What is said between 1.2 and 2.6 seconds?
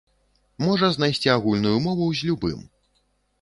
агульную мову з любым.